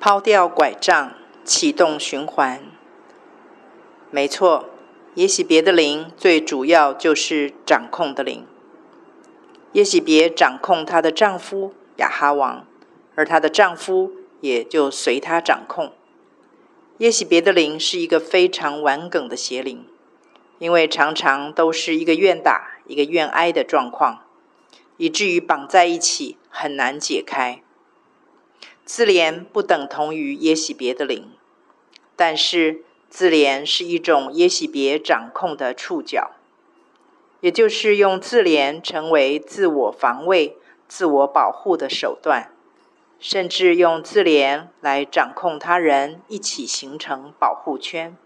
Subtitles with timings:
[0.00, 2.62] 抛掉拐杖，启动循环。
[4.10, 4.70] 没错，
[5.14, 8.46] 也许别的灵最主要就是掌控的灵。
[9.72, 12.64] 耶洗别掌控她的丈夫雅哈王，
[13.16, 15.92] 而她的丈夫也就随她掌控。
[16.98, 19.84] 耶洗别的灵是一个非常顽梗的邪灵，
[20.60, 24.20] 因为常常都是一个愿打一个愿挨的状况，
[24.96, 27.62] 以至于绑在一起很难解开。
[28.88, 31.32] 自怜不等同于耶洗别的灵，
[32.16, 36.30] 但是自怜是一种耶洗别掌控的触角，
[37.42, 40.56] 也就是用自怜成为自我防卫、
[40.88, 42.50] 自我保护的手段，
[43.18, 48.16] 甚至用自怜来掌控他人，一起形成保护圈，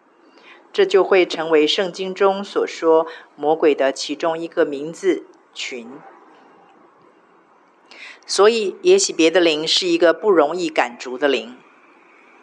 [0.72, 5.90] 这就会成为圣经中所说魔鬼的其中一个名字——群。
[8.24, 11.56] 所以，也许别的灵是一个不容易赶逐的灵，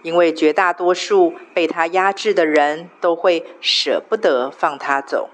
[0.04, 5.30] 因为绝大多数被他压制的人都会舍不得放他走。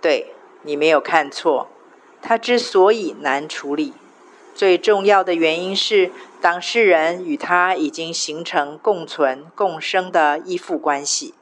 [0.00, 1.68] 对，你没有看错，
[2.22, 3.92] 他之所以难处理，
[4.54, 11.34] 最重要的原因是当事人与他已经形成共存共生的依附关系，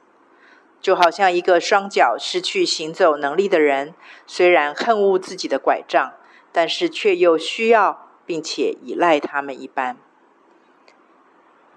[0.81, 3.93] 就好像一个双脚失去行走能力的人，
[4.25, 6.13] 虽然恨恶自己的拐杖。
[6.57, 9.95] 但是却又需要并且依赖他们一般。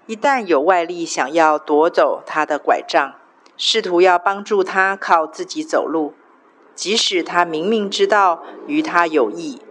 [0.07, 3.13] 一旦有外力想要夺走他的拐杖，
[3.55, 6.15] 试图要帮助他靠自己走路，
[6.73, 9.61] 即使他明明知道于他有益，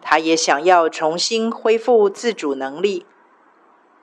[0.00, 3.04] 他也想要重新恢复自主能力，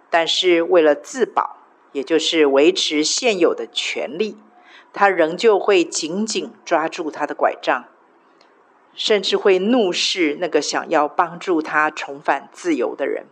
[0.10, 1.56] 但是为了自保，
[1.94, 4.38] 也就是维持现有的权利，
[4.92, 7.86] 他仍旧会紧紧抓住他的拐杖。
[8.94, 13.25] 甚至会怒视那个想要帮助他重返自由的人。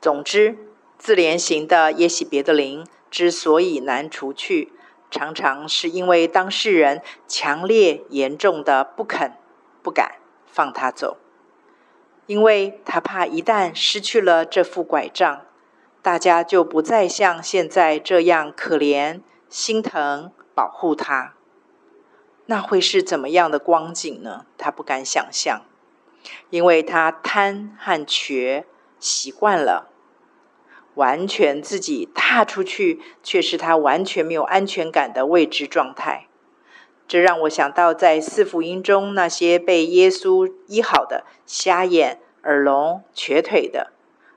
[0.00, 0.56] 总之，
[0.98, 4.72] 自怜型的耶洗别的灵之所以难除去，
[5.10, 9.32] 常常是因为当事人强烈严重的不肯、
[9.82, 11.18] 不敢放他走，
[12.26, 15.42] 因为他怕一旦失去了这副拐杖，
[16.00, 21.34] 大家就不再像现在这样可怜、心疼、保护他。
[22.50, 24.44] 那会是怎么样的光景呢？
[24.58, 25.62] 他不敢想象，
[26.50, 28.66] 因为他贪和瘸
[28.98, 29.88] 习惯了，
[30.94, 36.26] 完全自己踏出去，却是他完全没有安全感的未知状态。
[37.06, 43.92] 这让我想到，在四福音中那些被耶稣医好的瞎眼、耳聋、瘸腿的，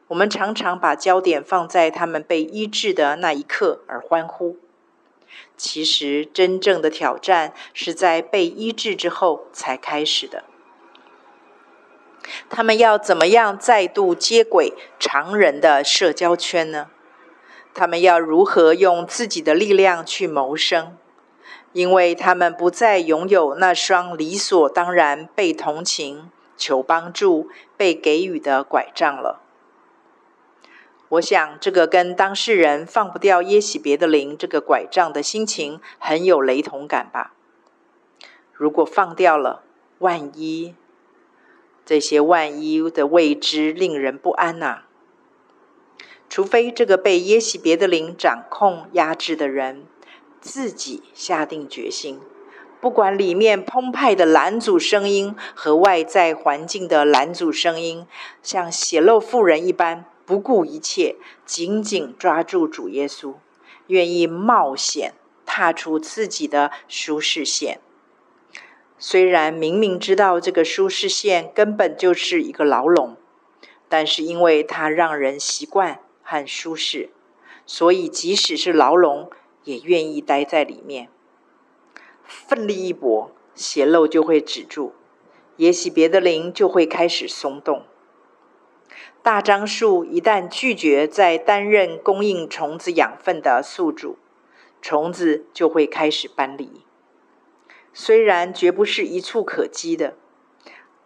[0.10, 4.58] 我们常常把焦点放在他们被医治的那一刻而欢呼。
[5.58, 10.44] 其实，真正的挑战是在被医治之后才开始的。
[12.50, 16.88] 他们要怎么样再度接轨常人的社交圈呢？
[17.74, 20.98] 他们要如何用自己的力量去谋生？
[21.74, 29.43] 因为他们不再拥有那双理所当然被同情、求帮助、被给予的拐杖了。
[31.14, 37.34] 我想，这个跟当事人放不掉耶洗别的灵这个拐杖的心情很有雷同感吧？
[38.52, 39.62] 如果放掉了，
[40.00, 40.74] 万一
[41.86, 44.86] 这些万一的未知令人不安呐、
[46.28, 49.86] 除非这个被耶洗别的灵掌控压制的人
[50.42, 52.20] 自己下定决心，
[52.82, 58.08] 不管里面澎湃的拦阻声音和外在环境的拦阻声音，
[58.42, 60.06] 像血漏妇人一般。
[60.26, 63.36] 不顾一切，紧紧抓住主耶稣，
[63.88, 65.14] 愿意冒险
[65.46, 67.80] 踏出自己的舒适线。
[68.98, 73.18] 虽然明明知道这个舒适线根本就是一个牢笼，
[73.90, 77.10] 但是因为它让人习惯和舒适，
[77.66, 79.30] 所以即使是牢笼，
[79.66, 81.10] 也愿意待在里面。
[82.24, 84.94] 奋力一搏，血漏就会止住，
[85.58, 87.84] 也许别的灵就会开始松动。
[89.24, 94.18] 大樟树一旦拒绝再担任供应虫子养分的宿主，
[94.82, 96.82] 虫子就会开始搬离。
[97.94, 100.16] 虽然绝不是一触可几的，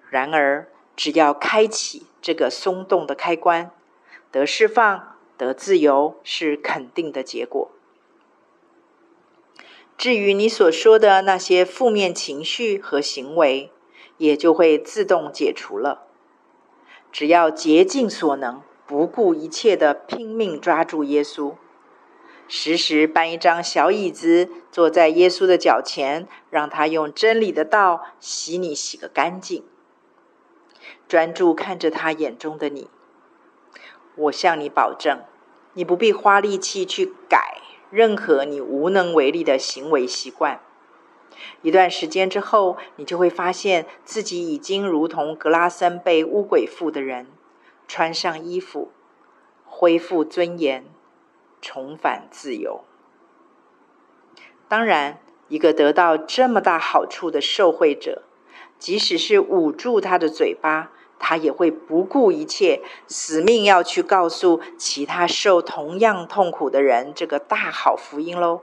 [0.10, 3.70] 然而只要开启这个松动的开关，
[4.32, 7.70] 得释放、得自由是肯定的结果。
[9.96, 13.72] 至于你所说的那些负面情绪和行为，
[14.18, 16.07] 也就会自动解除了。
[17.18, 21.56] 只要竭尽所能，不顾一切的拼命抓住耶稣，
[22.48, 29.64] 时时搬一张小椅子坐在耶稣的脚前，让他用真理的道洗你洗个干净。
[31.08, 32.88] 专注看着他眼中的你，
[34.14, 35.22] 我向你保证，
[35.74, 37.60] 你不必花力气去改
[37.90, 40.62] 任何你无能为力的行为习惯。
[41.62, 47.28] 一段时间之后，你就会发现自己已经如同格拉森被污鬼附的人，
[47.88, 48.92] 穿上衣服，
[49.66, 50.86] 恢复尊严，
[51.62, 52.84] 重返自由。
[54.68, 58.24] 当然，一个得到这么大好处的受惠者，
[58.78, 68.62] 即使是捂住他的嘴巴，他也会不顾一切，死命要去告诉其他受同样痛苦的人这个大好福音喽。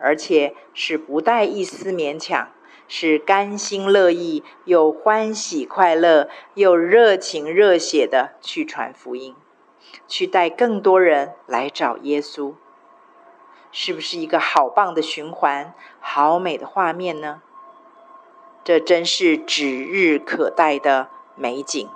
[0.00, 2.48] 而且是不带一丝勉强，
[2.88, 9.36] 是甘心乐意，又欢喜快乐，又热情热血的去传福音，
[10.08, 12.54] 去带更多人来找耶稣，
[13.70, 17.42] 是不是一个好棒的循环，好美的画面呢？
[18.64, 21.88] 这真是指日可待的美景。